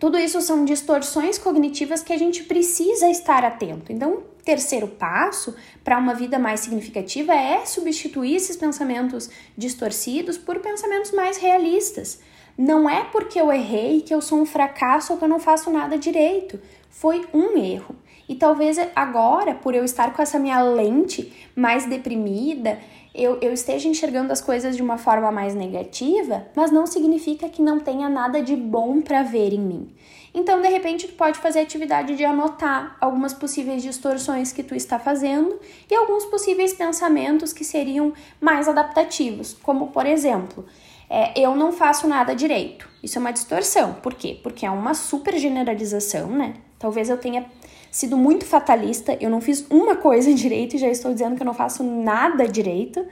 tudo 0.00 0.18
isso 0.18 0.40
são 0.40 0.64
distorções 0.64 1.36
cognitivas 1.36 2.02
que 2.02 2.12
a 2.12 2.18
gente 2.18 2.44
precisa 2.44 3.10
estar 3.10 3.44
atento. 3.44 3.92
Então, 3.92 4.22
terceiro 4.42 4.88
passo 4.88 5.54
para 5.84 5.98
uma 5.98 6.14
vida 6.14 6.38
mais 6.38 6.60
significativa 6.60 7.34
é 7.34 7.66
substituir 7.66 8.34
esses 8.34 8.56
pensamentos 8.56 9.28
distorcidos 9.58 10.38
por 10.38 10.58
pensamentos 10.60 11.12
mais 11.12 11.36
realistas. 11.36 12.18
Não 12.56 12.88
é 12.88 13.04
porque 13.04 13.38
eu 13.38 13.52
errei 13.52 14.00
que 14.00 14.14
eu 14.14 14.22
sou 14.22 14.40
um 14.40 14.46
fracasso 14.46 15.12
ou 15.12 15.18
que 15.18 15.24
eu 15.24 15.28
não 15.28 15.38
faço 15.38 15.70
nada 15.70 15.98
direito. 15.98 16.58
Foi 16.88 17.26
um 17.34 17.58
erro. 17.58 17.94
E 18.26 18.34
talvez 18.34 18.78
agora, 18.96 19.54
por 19.54 19.74
eu 19.74 19.84
estar 19.84 20.14
com 20.14 20.22
essa 20.22 20.38
minha 20.38 20.62
lente 20.62 21.50
mais 21.54 21.84
deprimida, 21.84 22.78
eu, 23.14 23.38
eu 23.40 23.52
esteja 23.52 23.88
enxergando 23.88 24.32
as 24.32 24.40
coisas 24.40 24.76
de 24.76 24.82
uma 24.82 24.96
forma 24.96 25.30
mais 25.30 25.54
negativa, 25.54 26.46
mas 26.54 26.70
não 26.70 26.86
significa 26.86 27.48
que 27.48 27.62
não 27.62 27.80
tenha 27.80 28.08
nada 28.08 28.42
de 28.42 28.56
bom 28.56 29.00
para 29.00 29.22
ver 29.22 29.52
em 29.52 29.60
mim. 29.60 29.94
Então, 30.32 30.60
de 30.60 30.68
repente, 30.68 31.08
tu 31.08 31.14
pode 31.14 31.38
fazer 31.38 31.58
a 31.58 31.62
atividade 31.62 32.16
de 32.16 32.24
anotar 32.24 32.96
algumas 33.00 33.34
possíveis 33.34 33.82
distorções 33.82 34.52
que 34.52 34.62
tu 34.62 34.76
está 34.76 34.98
fazendo 34.98 35.58
e 35.90 35.94
alguns 35.94 36.24
possíveis 36.26 36.72
pensamentos 36.72 37.52
que 37.52 37.64
seriam 37.64 38.12
mais 38.40 38.68
adaptativos, 38.68 39.56
como 39.60 39.88
por 39.88 40.06
exemplo, 40.06 40.64
é, 41.08 41.32
eu 41.36 41.56
não 41.56 41.72
faço 41.72 42.06
nada 42.06 42.34
direito. 42.34 42.88
Isso 43.02 43.18
é 43.18 43.20
uma 43.20 43.32
distorção. 43.32 43.94
Por 43.94 44.14
quê? 44.14 44.38
Porque 44.40 44.64
é 44.64 44.70
uma 44.70 44.94
super 44.94 45.36
generalização, 45.36 46.30
né? 46.30 46.54
Talvez 46.78 47.10
eu 47.10 47.18
tenha 47.18 47.44
sido 47.90 48.16
muito 48.16 48.44
fatalista, 48.44 49.16
eu 49.20 49.28
não 49.28 49.40
fiz 49.40 49.66
uma 49.68 49.96
coisa 49.96 50.32
direito 50.34 50.76
e 50.76 50.78
já 50.78 50.88
estou 50.88 51.12
dizendo 51.12 51.36
que 51.36 51.42
eu 51.42 51.46
não 51.46 51.54
faço 51.54 51.82
nada 51.82 52.46
direito. 52.46 53.04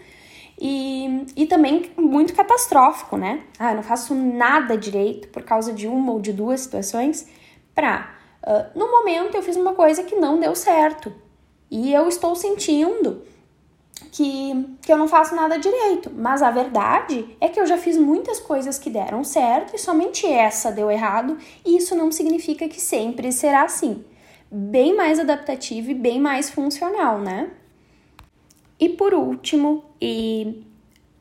E, 0.60 1.24
e 1.36 1.46
também 1.46 1.90
muito 1.96 2.34
catastrófico, 2.34 3.16
né? 3.16 3.42
Ah, 3.58 3.70
eu 3.70 3.76
não 3.76 3.82
faço 3.82 4.12
nada 4.12 4.76
direito 4.76 5.28
por 5.28 5.44
causa 5.44 5.72
de 5.72 5.86
uma 5.86 6.12
ou 6.12 6.20
de 6.20 6.32
duas 6.32 6.62
situações. 6.62 7.28
Pra, 7.72 8.10
uh, 8.42 8.76
no 8.76 8.90
momento, 8.90 9.36
eu 9.36 9.42
fiz 9.42 9.56
uma 9.56 9.72
coisa 9.74 10.02
que 10.02 10.16
não 10.16 10.40
deu 10.40 10.56
certo. 10.56 11.14
E 11.70 11.92
eu 11.92 12.08
estou 12.08 12.34
sentindo 12.34 13.22
que, 14.10 14.76
que 14.82 14.92
eu 14.92 14.96
não 14.96 15.06
faço 15.06 15.36
nada 15.36 15.60
direito. 15.60 16.10
Mas 16.12 16.42
a 16.42 16.50
verdade 16.50 17.36
é 17.40 17.48
que 17.48 17.60
eu 17.60 17.66
já 17.66 17.78
fiz 17.78 17.96
muitas 17.96 18.40
coisas 18.40 18.80
que 18.80 18.90
deram 18.90 19.22
certo 19.22 19.76
e 19.76 19.78
somente 19.78 20.26
essa 20.26 20.72
deu 20.72 20.90
errado. 20.90 21.38
E 21.64 21.76
isso 21.76 21.94
não 21.94 22.10
significa 22.10 22.68
que 22.68 22.80
sempre 22.80 23.30
será 23.30 23.62
assim 23.62 24.04
bem 24.50 24.96
mais 24.96 25.18
adaptativo 25.18 25.90
e 25.90 25.94
bem 25.94 26.20
mais 26.20 26.50
funcional, 26.50 27.18
né? 27.18 27.50
E 28.80 28.88
por 28.88 29.12
último, 29.12 29.84
e 30.00 30.62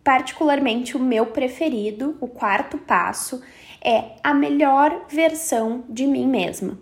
particularmente 0.03 0.95
o 0.95 0.99
meu 0.99 1.27
preferido, 1.27 2.17
o 2.21 2.27
quarto 2.27 2.77
passo, 2.77 3.41
é 3.83 4.15
a 4.23 4.33
melhor 4.33 5.05
versão 5.09 5.83
de 5.89 6.05
mim 6.05 6.27
mesma. 6.27 6.77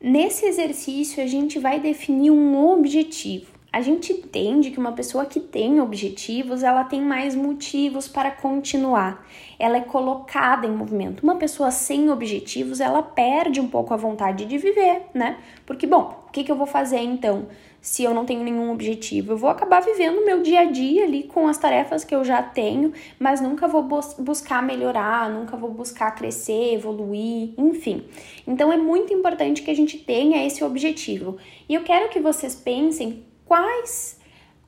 Nesse 0.00 0.46
exercício, 0.46 1.22
a 1.22 1.26
gente 1.26 1.58
vai 1.58 1.78
definir 1.78 2.30
um 2.30 2.70
objetivo. 2.72 3.49
A 3.72 3.80
gente 3.80 4.12
entende 4.12 4.72
que 4.72 4.80
uma 4.80 4.90
pessoa 4.92 5.24
que 5.24 5.38
tem 5.38 5.80
objetivos, 5.80 6.64
ela 6.64 6.82
tem 6.82 7.00
mais 7.00 7.36
motivos 7.36 8.08
para 8.08 8.32
continuar. 8.32 9.24
Ela 9.60 9.76
é 9.76 9.80
colocada 9.80 10.66
em 10.66 10.72
movimento. 10.72 11.22
Uma 11.22 11.36
pessoa 11.36 11.70
sem 11.70 12.10
objetivos, 12.10 12.80
ela 12.80 13.00
perde 13.00 13.60
um 13.60 13.68
pouco 13.68 13.94
a 13.94 13.96
vontade 13.96 14.44
de 14.44 14.58
viver, 14.58 15.02
né? 15.14 15.38
Porque, 15.64 15.86
bom, 15.86 16.24
o 16.26 16.32
que, 16.32 16.42
que 16.42 16.50
eu 16.50 16.56
vou 16.56 16.66
fazer 16.66 16.98
então 16.98 17.46
se 17.80 18.02
eu 18.02 18.12
não 18.12 18.24
tenho 18.24 18.42
nenhum 18.42 18.72
objetivo? 18.72 19.32
Eu 19.32 19.36
vou 19.36 19.48
acabar 19.48 19.80
vivendo 19.80 20.24
meu 20.24 20.42
dia 20.42 20.62
a 20.62 20.64
dia 20.64 21.04
ali 21.04 21.22
com 21.22 21.46
as 21.46 21.56
tarefas 21.56 22.02
que 22.02 22.14
eu 22.14 22.24
já 22.24 22.42
tenho, 22.42 22.92
mas 23.20 23.40
nunca 23.40 23.68
vou 23.68 23.84
bus 23.84 24.16
buscar 24.18 24.64
melhorar, 24.64 25.30
nunca 25.30 25.56
vou 25.56 25.70
buscar 25.70 26.10
crescer, 26.16 26.74
evoluir, 26.74 27.54
enfim. 27.56 28.02
Então 28.44 28.72
é 28.72 28.76
muito 28.76 29.14
importante 29.14 29.62
que 29.62 29.70
a 29.70 29.76
gente 29.76 29.96
tenha 29.96 30.44
esse 30.44 30.64
objetivo. 30.64 31.36
E 31.68 31.74
eu 31.74 31.84
quero 31.84 32.08
que 32.08 32.18
vocês 32.18 32.56
pensem 32.56 33.29
quais 33.50 34.16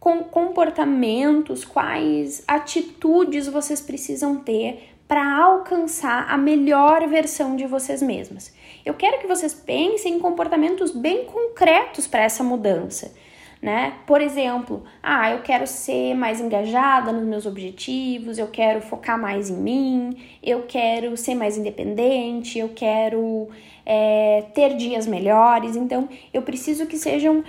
comportamentos, 0.00 1.64
quais 1.64 2.42
atitudes 2.48 3.46
vocês 3.46 3.80
precisam 3.80 4.34
ter 4.34 4.96
para 5.06 5.40
alcançar 5.40 6.28
a 6.28 6.36
melhor 6.36 7.06
versão 7.06 7.54
de 7.54 7.64
vocês 7.64 8.02
mesmas. 8.02 8.52
Eu 8.84 8.94
quero 8.94 9.20
que 9.20 9.28
vocês 9.28 9.54
pensem 9.54 10.14
em 10.14 10.18
comportamentos 10.18 10.90
bem 10.90 11.26
concretos 11.26 12.08
para 12.08 12.24
essa 12.24 12.42
mudança 12.42 13.14
né? 13.62 13.94
Por 14.04 14.20
exemplo, 14.20 14.82
ah, 15.00 15.30
eu 15.30 15.42
quero 15.42 15.68
ser 15.68 16.14
mais 16.14 16.40
engajada 16.40 17.12
nos 17.12 17.24
meus 17.24 17.46
objetivos, 17.46 18.36
eu 18.36 18.48
quero 18.48 18.80
focar 18.80 19.16
mais 19.16 19.48
em 19.48 19.56
mim, 19.56 20.16
eu 20.42 20.62
quero 20.62 21.16
ser 21.16 21.36
mais 21.36 21.56
independente, 21.56 22.58
eu 22.58 22.70
quero 22.70 23.48
é, 23.86 24.46
ter 24.52 24.74
dias 24.74 25.06
melhores. 25.06 25.76
Então, 25.76 26.08
eu 26.34 26.42
preciso 26.42 26.86
que 26.86 26.98
sejam 26.98 27.38
uh, 27.38 27.44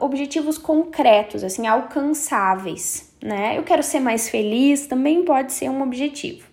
objetivos 0.00 0.56
concretos, 0.56 1.44
assim, 1.44 1.66
alcançáveis, 1.66 3.14
né? 3.22 3.58
Eu 3.58 3.64
quero 3.64 3.82
ser 3.82 4.00
mais 4.00 4.30
feliz, 4.30 4.86
também 4.86 5.26
pode 5.26 5.52
ser 5.52 5.68
um 5.68 5.82
objetivo. 5.82 6.48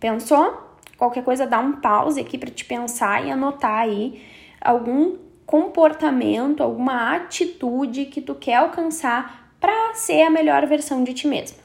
Pensou? 0.00 0.64
Qualquer 0.98 1.22
coisa, 1.22 1.46
dá 1.46 1.60
um 1.60 1.80
pause 1.80 2.20
aqui 2.20 2.36
para 2.36 2.50
te 2.50 2.64
pensar 2.64 3.24
e 3.24 3.30
anotar 3.30 3.82
aí 3.82 4.20
algum 4.60 5.25
comportamento, 5.46 6.62
alguma 6.62 7.14
atitude 7.14 8.06
que 8.06 8.20
tu 8.20 8.34
quer 8.34 8.56
alcançar 8.56 9.54
para 9.60 9.94
ser 9.94 10.22
a 10.22 10.30
melhor 10.30 10.66
versão 10.66 11.04
de 11.04 11.14
ti 11.14 11.28
mesma. 11.28 11.58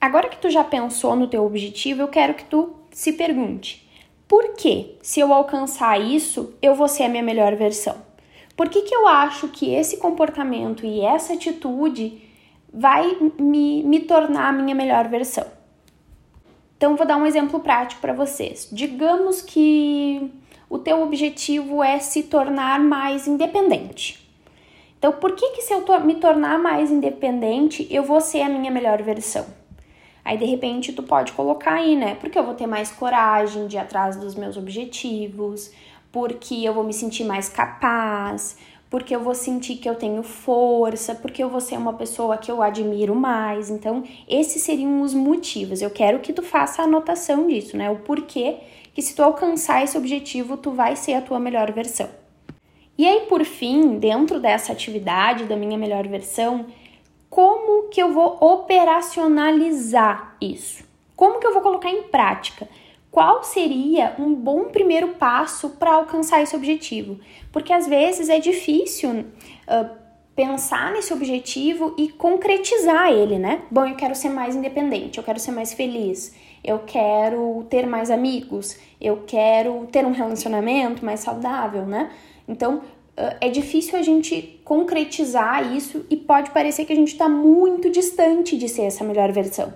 Agora 0.00 0.28
que 0.28 0.38
tu 0.38 0.50
já 0.50 0.64
pensou 0.64 1.14
no 1.14 1.28
teu 1.28 1.44
objetivo, 1.44 2.02
eu 2.02 2.08
quero 2.08 2.34
que 2.34 2.44
tu 2.44 2.74
se 2.90 3.12
pergunte: 3.12 3.88
por 4.26 4.54
que, 4.54 4.96
se 5.02 5.20
eu 5.20 5.32
alcançar 5.32 6.00
isso, 6.00 6.54
eu 6.60 6.74
vou 6.74 6.88
ser 6.88 7.04
a 7.04 7.08
minha 7.08 7.22
melhor 7.22 7.54
versão? 7.54 7.96
Por 8.56 8.68
que, 8.68 8.82
que 8.82 8.94
eu 8.94 9.06
acho 9.06 9.48
que 9.48 9.72
esse 9.72 9.98
comportamento 9.98 10.84
e 10.84 11.02
essa 11.02 11.34
atitude 11.34 12.20
vai 12.72 13.16
me, 13.38 13.82
me 13.82 14.00
tornar 14.00 14.48
a 14.48 14.52
minha 14.52 14.74
melhor 14.74 15.08
versão? 15.08 15.46
Então, 16.76 16.96
vou 16.96 17.06
dar 17.06 17.16
um 17.16 17.26
exemplo 17.26 17.60
prático 17.60 18.00
para 18.00 18.12
vocês. 18.12 18.68
Digamos 18.72 19.40
que 19.40 20.32
o 20.72 20.78
teu 20.78 21.02
objetivo 21.02 21.84
é 21.84 21.98
se 21.98 22.22
tornar 22.22 22.80
mais 22.80 23.28
independente. 23.28 24.26
Então, 24.98 25.12
por 25.12 25.32
que 25.32 25.50
que 25.50 25.60
se 25.60 25.74
eu 25.74 25.84
me 26.00 26.14
tornar 26.14 26.58
mais 26.58 26.90
independente, 26.90 27.86
eu 27.90 28.02
vou 28.02 28.22
ser 28.22 28.40
a 28.40 28.48
minha 28.48 28.70
melhor 28.70 29.02
versão? 29.02 29.44
Aí, 30.24 30.38
de 30.38 30.46
repente, 30.46 30.94
tu 30.94 31.02
pode 31.02 31.32
colocar 31.32 31.74
aí, 31.74 31.94
né? 31.94 32.14
Porque 32.14 32.38
eu 32.38 32.42
vou 32.42 32.54
ter 32.54 32.66
mais 32.66 32.90
coragem 32.90 33.66
de 33.66 33.76
ir 33.76 33.80
atrás 33.80 34.16
dos 34.16 34.34
meus 34.34 34.56
objetivos, 34.56 35.70
porque 36.10 36.54
eu 36.64 36.72
vou 36.72 36.84
me 36.84 36.94
sentir 36.94 37.24
mais 37.24 37.50
capaz, 37.50 38.56
porque 38.88 39.14
eu 39.14 39.20
vou 39.20 39.34
sentir 39.34 39.76
que 39.76 39.86
eu 39.86 39.94
tenho 39.94 40.22
força, 40.22 41.14
porque 41.14 41.44
eu 41.44 41.50
vou 41.50 41.60
ser 41.60 41.76
uma 41.76 41.92
pessoa 41.92 42.38
que 42.38 42.50
eu 42.50 42.62
admiro 42.62 43.14
mais. 43.14 43.68
Então, 43.68 44.04
esses 44.26 44.62
seriam 44.62 45.02
os 45.02 45.12
motivos. 45.12 45.82
Eu 45.82 45.90
quero 45.90 46.20
que 46.20 46.32
tu 46.32 46.42
faça 46.42 46.80
a 46.80 46.86
anotação 46.86 47.46
disso, 47.46 47.76
né? 47.76 47.90
O 47.90 47.96
porquê 47.96 48.56
que 48.92 49.02
se 49.02 49.14
tu 49.14 49.22
alcançar 49.22 49.82
esse 49.82 49.96
objetivo, 49.96 50.56
tu 50.56 50.70
vai 50.70 50.96
ser 50.96 51.14
a 51.14 51.22
tua 51.22 51.38
melhor 51.40 51.72
versão. 51.72 52.08
E 52.96 53.06
aí, 53.06 53.20
por 53.26 53.44
fim, 53.44 53.98
dentro 53.98 54.38
dessa 54.38 54.72
atividade 54.72 55.44
da 55.44 55.56
minha 55.56 55.78
melhor 55.78 56.06
versão, 56.06 56.66
como 57.30 57.88
que 57.88 58.02
eu 58.02 58.12
vou 58.12 58.36
operacionalizar 58.40 60.36
isso? 60.40 60.84
Como 61.16 61.40
que 61.40 61.46
eu 61.46 61.52
vou 61.54 61.62
colocar 61.62 61.90
em 61.90 62.02
prática? 62.02 62.68
Qual 63.10 63.42
seria 63.42 64.14
um 64.18 64.34
bom 64.34 64.64
primeiro 64.64 65.08
passo 65.14 65.70
para 65.70 65.92
alcançar 65.94 66.42
esse 66.42 66.54
objetivo? 66.56 67.18
Porque 67.50 67.72
às 67.72 67.86
vezes 67.86 68.28
é 68.28 68.38
difícil 68.38 69.10
uh, 69.10 70.01
pensar 70.42 70.90
nesse 70.92 71.12
objetivo 71.12 71.94
e 71.96 72.08
concretizar 72.08 73.12
ele, 73.12 73.38
né? 73.38 73.62
Bom, 73.70 73.86
eu 73.86 73.94
quero 73.94 74.12
ser 74.12 74.28
mais 74.28 74.56
independente, 74.56 75.18
eu 75.18 75.24
quero 75.24 75.38
ser 75.38 75.52
mais 75.52 75.72
feliz, 75.72 76.34
eu 76.64 76.80
quero 76.80 77.64
ter 77.70 77.86
mais 77.86 78.10
amigos, 78.10 78.76
eu 79.00 79.22
quero 79.24 79.86
ter 79.92 80.04
um 80.04 80.10
relacionamento 80.10 81.04
mais 81.04 81.20
saudável, 81.20 81.86
né? 81.86 82.10
Então 82.48 82.82
é 83.40 83.48
difícil 83.48 83.96
a 83.96 84.02
gente 84.02 84.60
concretizar 84.64 85.76
isso 85.76 86.04
e 86.10 86.16
pode 86.16 86.50
parecer 86.50 86.84
que 86.86 86.92
a 86.92 86.96
gente 86.96 87.12
está 87.12 87.28
muito 87.28 87.88
distante 87.88 88.56
de 88.56 88.68
ser 88.68 88.82
essa 88.82 89.04
melhor 89.04 89.30
versão. 89.30 89.72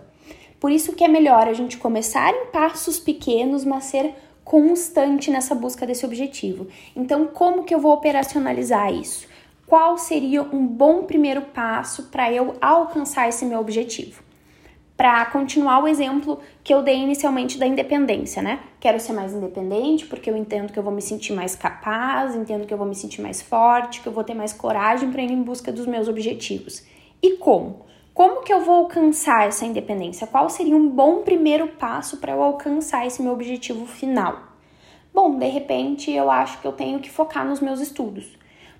Por 0.59 0.73
isso 0.73 0.95
que 0.95 1.05
é 1.05 1.09
melhor 1.09 1.47
a 1.47 1.53
gente 1.53 1.77
começar 1.77 2.33
em 2.35 2.47
passos 2.47 2.99
pequenos, 2.99 3.65
mas 3.65 3.85
ser 3.85 4.15
constante 4.43 5.31
nessa 5.31 5.55
busca 5.55 5.87
desse 5.87 6.05
objetivo. 6.05 6.67
Então, 6.97 7.27
como 7.27 7.63
que 7.63 7.75
eu 7.75 7.79
vou 7.79 7.93
operacionalizar 7.93 8.93
isso? 8.93 9.29
Qual 9.67 9.99
seria 9.99 10.43
um 10.43 10.65
bom 10.65 11.03
primeiro 11.03 11.43
passo 11.43 12.05
para 12.05 12.33
eu 12.33 12.55
alcançar 12.61 13.29
esse 13.29 13.45
meu 13.45 13.59
objetivo? 13.59 14.23
Para 14.97 15.27
continuar 15.27 15.83
o 15.83 15.89
exemplo 15.89 16.39
que 16.63 16.73
eu 16.73 16.83
dei 16.83 16.97
inicialmente 16.97 17.59
da 17.59 17.67
independência, 17.67 18.41
né? 18.41 18.61
Quero 18.79 19.01
ser 19.01 19.13
mais 19.13 19.35
independente 19.35 20.07
porque 20.07 20.31
eu 20.31 20.37
entendo 20.37 20.73
que 20.73 20.79
eu 20.79 20.85
vou 20.85 20.93
me 20.93 21.03
sentir 21.03 21.33
mais 21.33 21.57
capaz, 21.57 22.37
entendo 22.37 22.65
que 22.65 22.73
eu 22.73 22.79
vou 22.79 22.87
me 22.87 22.95
sentir 22.95 23.21
mais 23.21 23.43
forte, 23.43 24.01
que 24.01 24.07
eu 24.07 24.13
vou 24.13 24.23
ter 24.23 24.35
mais 24.35 24.53
coragem 24.53 25.11
para 25.11 25.21
ir 25.21 25.33
em 25.33 25.43
busca 25.43 25.73
dos 25.73 25.85
meus 25.85 26.07
objetivos. 26.07 26.85
E 27.21 27.33
como? 27.37 27.85
Como 28.15 28.43
que 28.43 28.53
eu 28.53 28.61
vou 28.61 28.77
alcançar 28.77 29.49
essa 29.49 29.67
independência? 29.67 30.29
Qual 30.29 30.49
seria 30.49 30.77
um 30.77 30.89
bom 30.89 31.23
primeiro 31.23 31.67
passo 31.67 32.19
para 32.19 32.33
eu 32.33 32.43
alcançar 32.43 33.05
esse 33.05 33.21
meu 33.21 33.33
objetivo 33.33 33.85
final? 33.85 34.39
Bom, 35.13 35.37
de 35.37 35.49
repente 35.49 36.13
eu 36.13 36.31
acho 36.31 36.61
que 36.61 36.67
eu 36.67 36.73
tenho 36.73 37.01
que 37.01 37.11
focar 37.11 37.45
nos 37.45 37.61
meus 37.61 37.81
estudos 37.81 38.36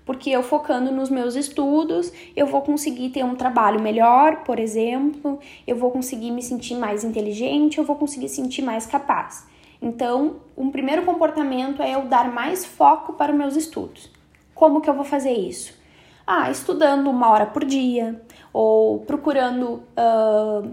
porque 0.07 0.29
eu 0.29 0.41
focando 0.41 0.89
nos 0.89 1.09
meus 1.09 1.35
estudos, 1.35 2.13
eu 2.33 2.47
vou 2.47 2.61
conseguir 2.61 3.09
ter 3.09 3.25
um 3.25 3.35
trabalho 3.35 3.81
melhor, 3.81 4.37
por 4.45 4.57
exemplo, 4.57 5.37
eu 5.67 5.75
vou 5.75 5.91
conseguir 5.91 6.31
me 6.31 6.41
sentir 6.41 6.75
mais 6.75 7.03
inteligente, 7.03 7.77
eu 7.77 7.83
vou 7.83 7.97
conseguir 7.97 8.29
sentir 8.29 8.61
mais 8.61 8.85
capaz. 8.85 9.45
Então, 9.81 10.37
um 10.57 10.71
primeiro 10.71 11.03
comportamento 11.03 11.81
é 11.81 11.93
eu 11.93 12.03
dar 12.05 12.31
mais 12.31 12.65
foco 12.65 13.13
para 13.13 13.33
os 13.33 13.37
meus 13.37 13.57
estudos. 13.57 14.09
Como 14.55 14.79
que 14.79 14.89
eu 14.89 14.93
vou 14.93 15.03
fazer 15.03 15.33
isso? 15.33 15.77
Ah, 16.25 16.49
estudando 16.49 17.09
uma 17.09 17.29
hora 17.29 17.45
por 17.45 17.65
dia, 17.65 18.21
ou 18.53 18.99
procurando, 19.01 19.83
uh, 19.97 20.71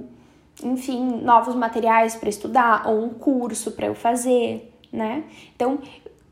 enfim, 0.62 1.20
novos 1.22 1.56
materiais 1.56 2.14
para 2.14 2.28
estudar, 2.28 2.86
ou 2.86 3.04
um 3.04 3.08
curso 3.08 3.72
para 3.72 3.86
eu 3.86 3.96
fazer, 3.96 4.72
né? 4.92 5.24
Então, 5.56 5.80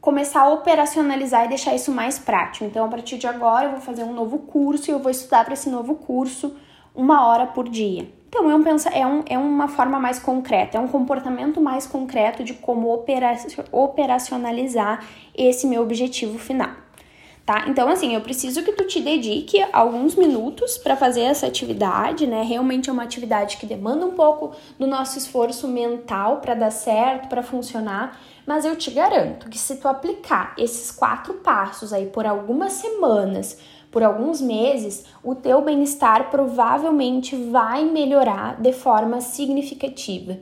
começar 0.03 0.43
a 0.43 0.51
operacionalizar 0.51 1.47
e 1.47 1.49
deixar 1.49 1.75
isso 1.75 1.93
mais 1.93 2.19
prático. 2.19 2.65
Então, 2.65 2.85
a 2.85 2.89
partir 2.89 3.17
de 3.17 3.27
agora, 3.29 3.67
eu 3.67 3.71
vou 3.71 3.81
fazer 3.81 4.03
um 4.03 4.13
novo 4.13 4.41
curso 4.41 4.91
e 4.91 4.93
eu 4.93 4.99
vou 4.99 5.11
estudar 5.11 5.45
para 5.45 5.55
esse 5.55 5.71
novo 5.71 5.95
curso 5.95 6.57
uma 6.95 7.25
hora 7.27 7.47
por 7.47 7.69
dia. 7.69 8.13
Então, 8.29 8.51
é, 8.51 9.07
um, 9.07 9.21
é, 9.21 9.35
é 9.35 9.39
uma 9.39 9.69
forma 9.69 10.01
mais 10.01 10.19
concreta, 10.19 10.77
é 10.77 10.81
um 10.81 10.89
comportamento 10.89 11.61
mais 11.61 11.87
concreto 11.87 12.43
de 12.43 12.53
como 12.55 12.93
operacionalizar 13.71 15.07
esse 15.37 15.67
meu 15.67 15.83
objetivo 15.83 16.39
final 16.39 16.71
tá? 17.45 17.67
Então, 17.69 17.89
assim, 17.89 18.15
eu 18.15 18.21
preciso 18.21 18.63
que 18.63 18.73
tu 18.73 18.87
te 18.87 19.01
dedique 19.01 19.63
alguns 19.73 20.15
minutos 20.15 20.79
para 20.79 20.97
fazer 20.97 21.23
essa 21.23 21.47
atividade, 21.47 22.27
né? 22.27 22.43
Realmente 22.43 22.89
é 22.89 22.93
uma 22.93 23.03
atividade 23.03 23.57
que 23.57 23.67
demanda 23.67 24.07
um 24.07 24.13
pouco 24.13 24.53
do 24.79 24.87
nosso 24.87 25.19
esforço 25.19 25.67
mental 25.67 26.39
para 26.41 26.55
dar 26.55 26.71
certo, 26.71 27.29
para 27.29 27.43
funcionar, 27.43 28.21
mas 28.47 28.65
eu 28.65 28.77
te 28.77 28.91
garanto 28.91 29.49
que 29.49 29.59
se 29.59 29.77
tu 29.77 29.89
aplicar 29.89 30.55
esses 30.57 30.91
quatro 30.91 31.35
passos 31.35 31.93
aí 31.93 32.07
por 32.07 32.27
algumas 32.27 32.73
semanas, 32.73 33.59
por 33.91 34.03
alguns 34.03 34.41
meses, 34.41 35.05
o 35.23 35.35
teu 35.35 35.61
bem-estar 35.61 36.31
provavelmente 36.31 37.37
vai 37.37 37.85
melhorar 37.85 38.61
de 38.61 38.73
forma 38.73 39.21
significativa 39.21 40.39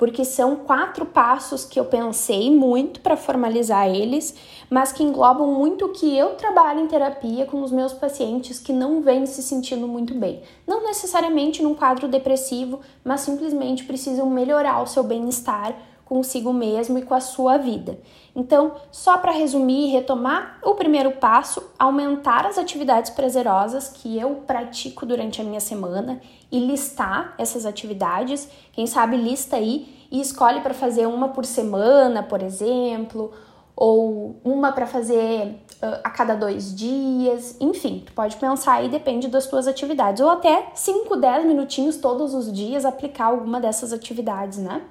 porque 0.00 0.24
são 0.24 0.56
quatro 0.56 1.04
passos 1.04 1.62
que 1.62 1.78
eu 1.78 1.84
pensei 1.84 2.50
muito 2.50 3.00
para 3.00 3.18
formalizar 3.18 3.86
eles, 3.86 4.34
mas 4.70 4.92
que 4.92 5.02
englobam 5.02 5.46
muito 5.48 5.84
o 5.84 5.92
que 5.92 6.16
eu 6.16 6.36
trabalho 6.36 6.80
em 6.80 6.86
terapia 6.86 7.44
com 7.44 7.62
os 7.62 7.70
meus 7.70 7.92
pacientes 7.92 8.58
que 8.58 8.72
não 8.72 9.02
vêm 9.02 9.26
se 9.26 9.42
sentindo 9.42 9.86
muito 9.86 10.14
bem. 10.14 10.40
Não 10.66 10.82
necessariamente 10.82 11.62
num 11.62 11.74
quadro 11.74 12.08
depressivo, 12.08 12.80
mas 13.04 13.20
simplesmente 13.20 13.84
precisam 13.84 14.30
melhorar 14.30 14.82
o 14.82 14.86
seu 14.86 15.02
bem-estar 15.02 15.76
consigo 16.10 16.52
mesmo 16.52 16.98
e 16.98 17.02
com 17.02 17.14
a 17.14 17.20
sua 17.20 17.56
vida. 17.56 17.96
Então, 18.34 18.72
só 18.90 19.16
para 19.18 19.30
resumir 19.30 19.86
e 19.86 19.92
retomar, 19.92 20.58
o 20.64 20.74
primeiro 20.74 21.12
passo, 21.12 21.62
aumentar 21.78 22.46
as 22.46 22.58
atividades 22.58 23.12
prazerosas 23.12 23.88
que 23.88 24.18
eu 24.18 24.42
pratico 24.44 25.06
durante 25.06 25.40
a 25.40 25.44
minha 25.44 25.60
semana 25.60 26.20
e 26.50 26.58
listar 26.58 27.32
essas 27.38 27.64
atividades. 27.64 28.48
Quem 28.72 28.88
sabe 28.88 29.16
lista 29.16 29.54
aí 29.54 29.99
e 30.10 30.20
escolhe 30.20 30.60
para 30.60 30.74
fazer 30.74 31.06
uma 31.06 31.28
por 31.28 31.44
semana, 31.44 32.22
por 32.22 32.42
exemplo, 32.42 33.32
ou 33.76 34.40
uma 34.44 34.72
para 34.72 34.86
fazer 34.86 35.56
uh, 35.82 36.00
a 36.04 36.10
cada 36.10 36.34
dois 36.34 36.74
dias, 36.74 37.56
enfim, 37.60 38.02
tu 38.04 38.12
pode 38.12 38.36
pensar 38.36 38.74
aí, 38.74 38.88
depende 38.88 39.28
das 39.28 39.46
tuas 39.46 39.66
atividades, 39.66 40.20
ou 40.20 40.28
até 40.28 40.70
5, 40.74 41.16
10 41.16 41.46
minutinhos 41.46 41.96
todos 41.96 42.34
os 42.34 42.52
dias 42.52 42.84
aplicar 42.84 43.26
alguma 43.26 43.60
dessas 43.60 43.92
atividades, 43.92 44.58
né? 44.58 44.82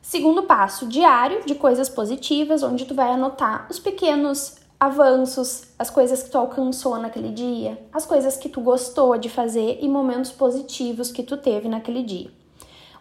Segundo 0.00 0.44
passo, 0.44 0.86
diário 0.86 1.44
de 1.44 1.54
coisas 1.54 1.88
positivas, 1.88 2.62
onde 2.62 2.84
tu 2.84 2.94
vai 2.94 3.10
anotar 3.10 3.66
os 3.68 3.78
pequenos 3.78 4.56
avanços, 4.78 5.64
as 5.78 5.90
coisas 5.90 6.22
que 6.22 6.30
tu 6.30 6.38
alcançou 6.38 6.96
naquele 6.98 7.30
dia, 7.30 7.82
as 7.92 8.06
coisas 8.06 8.36
que 8.36 8.48
tu 8.48 8.60
gostou 8.60 9.18
de 9.18 9.28
fazer 9.28 9.78
e 9.82 9.88
momentos 9.88 10.30
positivos 10.30 11.10
que 11.10 11.22
tu 11.22 11.36
teve 11.36 11.68
naquele 11.68 12.02
dia. 12.02 12.30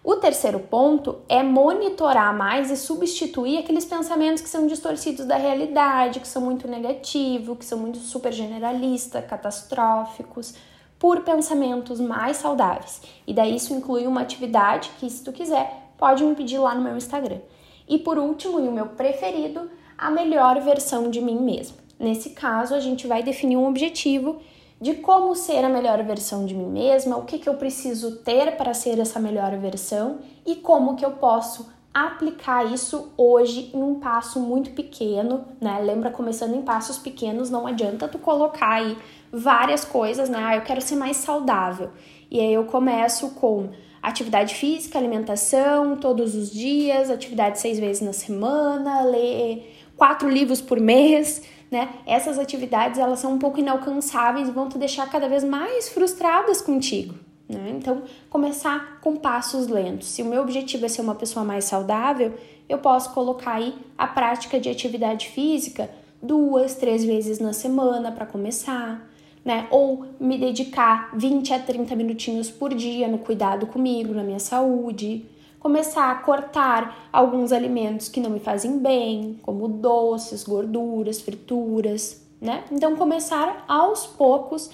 O 0.07 0.15
terceiro 0.15 0.61
ponto 0.61 1.17
é 1.27 1.43
monitorar 1.43 2.33
mais 2.33 2.71
e 2.71 2.77
substituir 2.77 3.57
aqueles 3.57 3.83
pensamentos 3.83 4.41
que 4.41 4.47
são 4.47 4.65
distorcidos 4.65 5.25
da 5.25 5.35
realidade, 5.35 6.21
que 6.21 6.27
são 6.29 6.41
muito 6.41 6.65
negativos, 6.65 7.57
que 7.57 7.65
são 7.65 7.77
muito 7.77 7.97
super 7.97 8.31
generalistas, 8.31 9.25
catastróficos, 9.25 10.53
por 10.97 11.23
pensamentos 11.23 11.99
mais 11.99 12.37
saudáveis. 12.37 13.01
E 13.27 13.33
daí 13.33 13.57
isso 13.57 13.73
inclui 13.73 14.07
uma 14.07 14.21
atividade 14.21 14.89
que, 14.97 15.09
se 15.09 15.21
tu 15.21 15.33
quiser, 15.33 15.91
pode 15.97 16.23
me 16.23 16.35
pedir 16.35 16.57
lá 16.57 16.73
no 16.73 16.81
meu 16.81 16.95
Instagram. 16.95 17.41
E 17.85 17.97
por 17.97 18.17
último, 18.17 18.61
e 18.61 18.67
o 18.69 18.71
meu 18.71 18.85
preferido, 18.85 19.69
a 19.97 20.09
melhor 20.09 20.61
versão 20.61 21.11
de 21.11 21.19
mim 21.19 21.41
mesmo. 21.41 21.75
Nesse 21.99 22.29
caso, 22.29 22.73
a 22.73 22.79
gente 22.79 23.07
vai 23.07 23.21
definir 23.21 23.57
um 23.57 23.67
objetivo 23.67 24.37
de 24.79 24.95
como 24.95 25.35
ser 25.35 25.63
a 25.63 25.69
melhor 25.69 26.01
versão 26.03 26.45
de 26.45 26.53
mim 26.53 26.67
mesma, 26.67 27.17
o 27.17 27.25
que, 27.25 27.39
que 27.39 27.49
eu 27.49 27.55
preciso 27.55 28.17
ter 28.17 28.55
para 28.55 28.73
ser 28.73 28.99
essa 28.99 29.19
melhor 29.19 29.57
versão 29.57 30.19
e 30.45 30.55
como 30.55 30.95
que 30.95 31.05
eu 31.05 31.11
posso 31.11 31.67
aplicar 31.93 32.71
isso 32.71 33.11
hoje 33.17 33.71
em 33.73 33.81
um 33.81 33.95
passo 33.95 34.39
muito 34.39 34.69
pequeno, 34.71 35.45
né? 35.59 35.79
Lembra, 35.79 36.11
começando 36.11 36.55
em 36.55 36.61
passos 36.61 36.99
pequenos, 36.99 37.49
não 37.49 37.65
adianta 37.65 38.07
tu 38.07 38.19
colocar 38.19 38.69
aí 38.69 38.95
várias 39.31 39.83
coisas, 39.83 40.29
né? 40.29 40.37
Ah, 40.39 40.55
eu 40.55 40.61
quero 40.61 40.79
ser 40.79 40.95
mais 40.95 41.17
saudável. 41.17 41.89
E 42.29 42.39
aí 42.39 42.53
eu 42.53 42.65
começo 42.65 43.31
com 43.31 43.69
atividade 44.01 44.53
física, 44.53 44.99
alimentação 44.99 45.97
todos 45.97 46.35
os 46.35 46.51
dias, 46.51 47.09
atividade 47.09 47.59
seis 47.59 47.79
vezes 47.79 48.01
na 48.03 48.13
semana, 48.13 49.01
ler 49.01 49.75
quatro 49.97 50.29
livros 50.29 50.61
por 50.61 50.79
mês, 50.79 51.41
né? 51.69 51.89
Essas 52.05 52.39
atividades 52.39 52.99
elas 52.99 53.19
são 53.19 53.33
um 53.33 53.39
pouco 53.39 53.59
inalcançáveis 53.59 54.47
e 54.47 54.51
vão 54.51 54.69
te 54.69 54.77
deixar 54.77 55.09
cada 55.09 55.27
vez 55.27 55.43
mais 55.43 55.89
frustradas 55.89 56.61
contigo. 56.61 57.15
Né? 57.47 57.75
Então, 57.77 58.03
começar 58.29 58.99
com 59.01 59.15
passos 59.15 59.67
lentos. 59.67 60.07
Se 60.07 60.21
o 60.21 60.25
meu 60.25 60.41
objetivo 60.41 60.85
é 60.85 60.89
ser 60.89 61.01
uma 61.01 61.15
pessoa 61.15 61.45
mais 61.45 61.65
saudável, 61.65 62.33
eu 62.67 62.77
posso 62.77 63.13
colocar 63.13 63.53
aí 63.53 63.73
a 63.97 64.07
prática 64.07 64.59
de 64.59 64.69
atividade 64.69 65.29
física 65.29 65.89
duas, 66.21 66.75
três 66.75 67.05
vezes 67.05 67.39
na 67.39 67.53
semana 67.53 68.11
para 68.11 68.25
começar 68.25 69.07
né? 69.47 69.65
Ou 69.71 70.05
me 70.19 70.37
dedicar 70.37 71.09
20 71.15 71.53
a 71.53 71.59
30 71.59 71.95
minutinhos 71.95 72.51
por 72.51 72.73
dia 72.75 73.07
no 73.07 73.17
cuidado 73.17 73.65
comigo, 73.65 74.13
na 74.13 74.21
minha 74.21 74.39
saúde. 74.39 75.23
Começar 75.67 76.09
a 76.11 76.15
cortar 76.15 77.09
alguns 77.11 77.51
alimentos 77.51 78.07
que 78.07 78.21
não 78.21 78.29
me 78.29 78.39
fazem 78.39 78.79
bem, 78.79 79.37
como 79.43 79.67
doces, 79.67 80.45
gorduras, 80.45 81.19
frituras, 81.19 82.25
né? 82.39 82.63
Então 82.71 82.95
começar 82.95 83.65
aos 83.67 84.07
poucos 84.07 84.69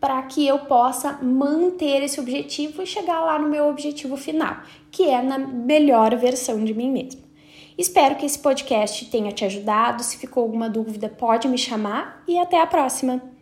para 0.00 0.22
que 0.22 0.46
eu 0.46 0.60
possa 0.60 1.18
manter 1.22 2.02
esse 2.02 2.18
objetivo 2.18 2.80
e 2.80 2.86
chegar 2.86 3.20
lá 3.20 3.38
no 3.38 3.46
meu 3.46 3.68
objetivo 3.68 4.16
final, 4.16 4.62
que 4.90 5.04
é 5.04 5.20
na 5.20 5.36
melhor 5.36 6.16
versão 6.16 6.64
de 6.64 6.72
mim 6.72 6.90
mesma. 6.90 7.20
Espero 7.76 8.14
que 8.14 8.24
esse 8.24 8.38
podcast 8.38 9.04
tenha 9.10 9.30
te 9.32 9.44
ajudado. 9.44 10.02
Se 10.02 10.16
ficou 10.16 10.44
alguma 10.44 10.70
dúvida, 10.70 11.10
pode 11.10 11.46
me 11.46 11.58
chamar 11.58 12.22
e 12.26 12.38
até 12.38 12.58
a 12.58 12.66
próxima! 12.66 13.37